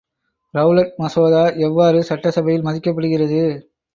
[0.53, 3.41] Rowlatt மசோதா எவ்வாறு சட்ட சபையில் மதிக்கப்படுகிறது.